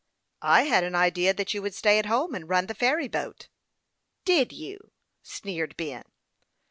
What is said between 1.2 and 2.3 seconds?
that you would stay at